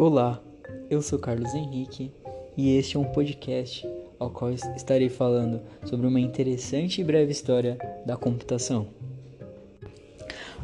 [0.00, 0.42] Olá,
[0.88, 2.10] eu sou Carlos Henrique
[2.56, 3.86] e este é um podcast
[4.18, 7.76] ao qual estarei falando sobre uma interessante e breve história
[8.06, 8.88] da computação.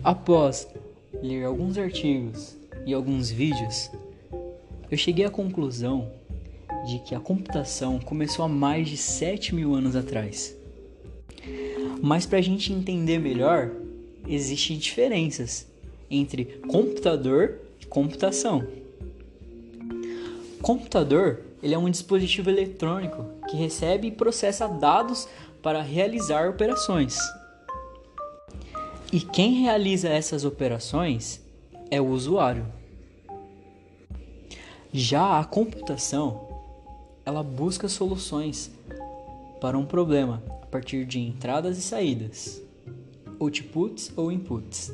[0.02, 0.66] Após
[1.22, 3.90] ler alguns artigos e alguns vídeos,
[4.90, 6.10] eu cheguei à conclusão
[6.86, 10.56] de que a computação começou há mais de 7 mil anos atrás.
[12.00, 13.70] Mas para a gente entender melhor,
[14.26, 15.66] existem diferenças
[16.10, 18.85] entre computador e computação.
[20.62, 25.28] Computador ele é um dispositivo eletrônico que recebe e processa dados
[25.62, 27.16] para realizar operações.
[29.12, 31.40] E quem realiza essas operações
[31.90, 32.66] é o usuário.
[34.92, 36.48] Já a computação,
[37.24, 38.70] ela busca soluções
[39.60, 42.62] para um problema a partir de entradas e saídas,
[43.38, 44.92] outputs ou inputs.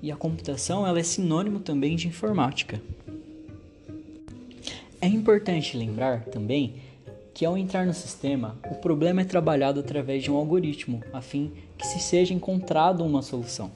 [0.00, 2.80] E a computação ela é sinônimo também de informática.
[5.02, 6.76] É importante lembrar também
[7.34, 11.50] que ao entrar no sistema, o problema é trabalhado através de um algoritmo, a fim
[11.76, 13.72] que se seja encontrado uma solução.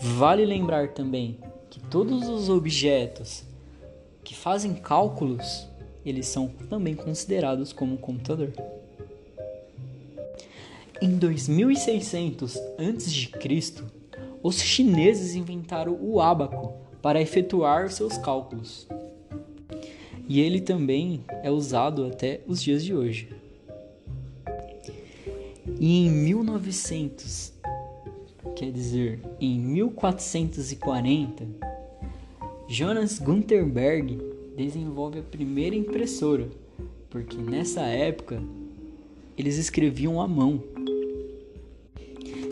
[0.00, 1.38] Vale lembrar também
[1.70, 3.44] que todos os objetos
[4.24, 5.68] que fazem cálculos,
[6.04, 8.52] eles são também considerados como computador.
[11.00, 13.84] Em 2600 a.C.,
[14.42, 18.88] os chineses inventaram o ábaco para efetuar seus cálculos
[20.28, 23.28] e ele também é usado até os dias de hoje.
[25.78, 27.52] E em 1900,
[28.54, 31.46] quer dizer, em 1440,
[32.68, 34.18] Jonas Gutenberg
[34.56, 36.48] desenvolve a primeira impressora,
[37.10, 38.42] porque nessa época
[39.36, 40.62] eles escreviam à mão.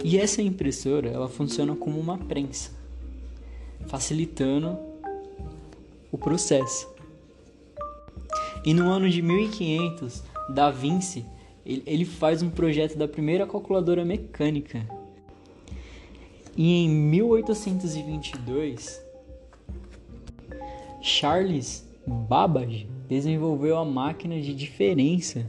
[0.04, 2.70] E essa impressora, ela funciona como uma prensa,
[3.86, 4.76] facilitando
[6.12, 6.93] o processo.
[8.64, 11.26] E no ano de 1500, Da Vinci
[11.66, 14.86] ele faz um projeto da primeira calculadora mecânica.
[16.56, 19.02] E em 1822,
[21.00, 25.44] Charles Babbage desenvolveu a máquina de diferença,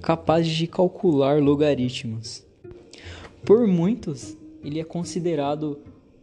[0.00, 2.44] capaz de calcular logaritmos.
[3.44, 5.78] Por muitos, ele é considerado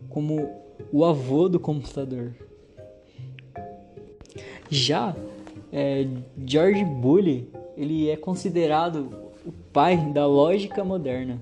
[0.10, 0.50] como
[0.92, 2.34] o avô do computador.
[4.70, 5.16] Já
[5.72, 6.06] é,
[6.46, 11.40] George Bully ele é considerado o pai da lógica moderna.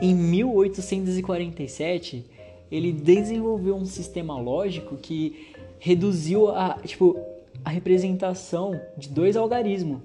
[0.00, 2.24] Em 1847,
[2.70, 5.48] ele desenvolveu um sistema lógico que
[5.78, 7.18] reduziu a, tipo,
[7.64, 10.00] a representação de dois algarismos,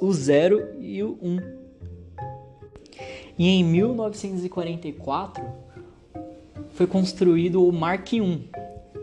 [0.00, 1.38] o zero e o um.
[3.38, 5.44] E em 1944
[6.70, 8.50] foi construído o Mark I,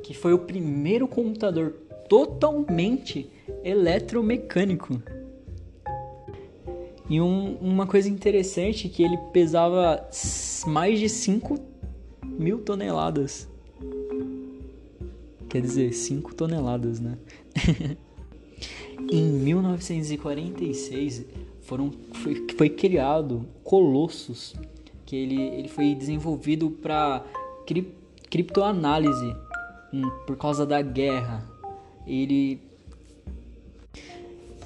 [0.04, 1.74] que foi o primeiro computador
[2.08, 3.30] totalmente
[3.64, 5.02] eletromecânico.
[7.10, 10.10] E um, uma coisa interessante é que ele pesava
[10.66, 11.60] mais de 5
[12.24, 13.48] mil toneladas.
[15.48, 17.18] Quer dizer, 5 toneladas, né?
[19.12, 21.26] em 1946
[21.62, 24.56] foram, foi, foi criado Colossus,
[25.06, 27.24] que ele, ele foi desenvolvido para
[27.68, 27.94] cri,
[28.30, 29.36] criptoanálise
[29.94, 31.55] hum, por causa da guerra
[32.08, 32.60] ele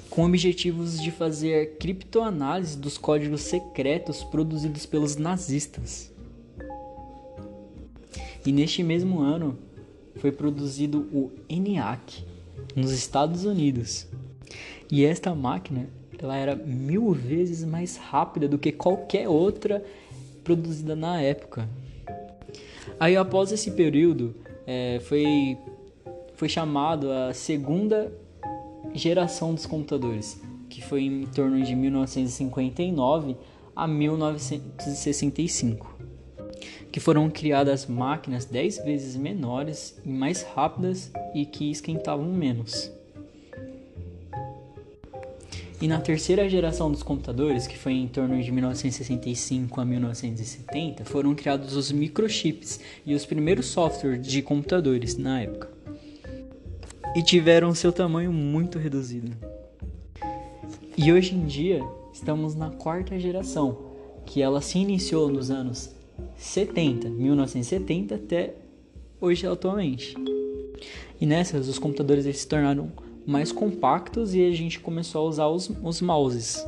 [0.08, 6.12] com objetivos de fazer criptoanálise dos códigos secretos produzidos pelos nazistas.
[8.44, 9.56] E neste mesmo ano
[10.16, 12.24] foi produzido o ENIAC
[12.74, 14.06] nos Estados Unidos.
[14.90, 19.82] E esta máquina ela era mil vezes mais rápida do que qualquer outra
[20.44, 21.68] produzida na época.
[22.98, 24.34] Aí após esse período
[24.66, 25.56] é, foi
[26.40, 28.10] foi chamado a segunda
[28.94, 30.40] geração dos computadores,
[30.70, 33.36] que foi em torno de 1959
[33.76, 35.98] a 1965,
[36.90, 42.90] que foram criadas máquinas 10 vezes menores e mais rápidas e que esquentavam menos.
[45.78, 51.34] E na terceira geração dos computadores, que foi em torno de 1965 a 1970, foram
[51.34, 55.79] criados os microchips e os primeiros softwares de computadores na época
[57.14, 59.32] e tiveram seu tamanho muito reduzido.
[60.96, 63.78] E hoje em dia estamos na quarta geração,
[64.26, 65.90] que ela se iniciou nos anos
[66.36, 68.54] 70, 1970 até
[69.20, 70.14] hoje atualmente.
[71.20, 72.90] E nessas os computadores eles se tornaram
[73.26, 76.64] mais compactos e a gente começou a usar os, os mouses.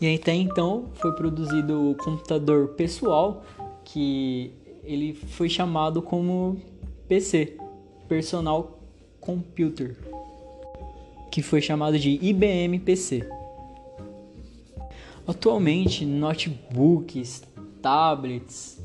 [0.00, 3.44] E até então foi produzido o computador pessoal,
[3.84, 4.52] que
[4.84, 6.56] ele foi chamado como
[7.08, 7.56] PC,
[8.08, 8.80] Personal
[9.20, 9.96] Computer,
[11.30, 13.28] que foi chamado de IBM PC.
[15.26, 17.42] Atualmente, notebooks,
[17.82, 18.80] tablets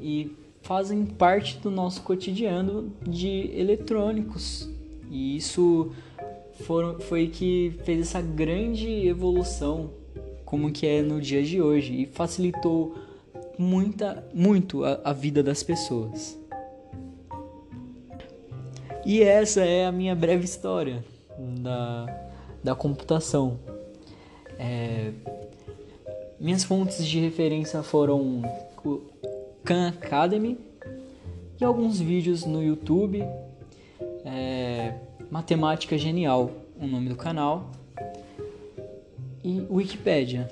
[0.00, 0.30] e
[0.60, 4.68] fazem parte do nosso cotidiano de eletrônicos.
[5.10, 5.90] E isso
[6.60, 9.90] foram, foi que fez essa grande evolução
[10.44, 12.94] como que é no dia de hoje e facilitou
[13.58, 16.38] muita, muito a, a vida das pessoas.
[19.08, 21.04] E essa é a minha breve história
[21.38, 22.06] da,
[22.64, 23.56] da computação.
[24.58, 25.12] É,
[26.40, 28.42] minhas fontes de referência foram
[29.62, 30.58] Khan Academy
[31.60, 33.24] e alguns vídeos no YouTube.
[34.24, 34.94] É,
[35.30, 37.70] Matemática Genial, o nome do canal.
[39.44, 40.50] E Wikipedia.